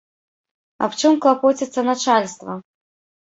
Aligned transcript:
Аб 0.85 0.95
чым 1.01 1.13
клапоціцца 1.25 1.85
начальства? 1.91 2.57